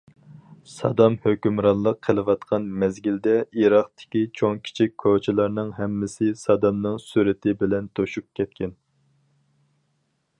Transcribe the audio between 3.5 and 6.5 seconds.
ئىراقتىكى چوڭ- كىچىك كوچىلارنىڭ ھەممىسى